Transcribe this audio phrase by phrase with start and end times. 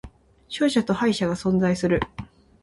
[0.49, 1.99] 勝者と敗者が存在する